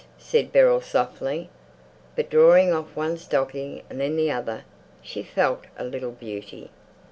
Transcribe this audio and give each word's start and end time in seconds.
said 0.17 0.51
Beryl 0.51 0.81
softly; 0.81 1.47
but, 2.15 2.31
drawing 2.31 2.73
off 2.73 2.95
one 2.95 3.17
stocking 3.17 3.83
and 3.87 4.01
then 4.01 4.15
the 4.17 4.31
other, 4.31 4.63
she 5.03 5.21
felt 5.21 5.65
a 5.77 5.83
little 5.83 6.09
beauty. 6.13 6.71